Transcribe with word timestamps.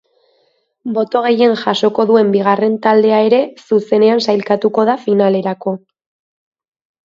Boto 0.95 1.21
gehien 1.25 1.53
jasoko 1.63 2.07
duen 2.13 2.33
bigarren 2.37 2.79
taldea 2.87 3.21
ere 3.27 3.43
zuzenean 3.67 4.27
sailkatuko 4.29 4.89
da 4.93 4.99
finalerako. 5.07 5.79